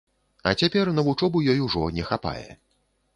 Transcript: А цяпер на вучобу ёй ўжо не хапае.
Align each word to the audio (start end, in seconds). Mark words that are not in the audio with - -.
А 0.51 0.53
цяпер 0.61 0.89
на 0.97 1.03
вучобу 1.07 1.41
ёй 1.53 1.59
ўжо 1.65 1.83
не 1.99 2.07
хапае. 2.09 2.49